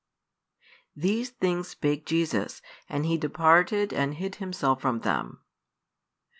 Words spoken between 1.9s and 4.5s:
Jesus, and He departed and hid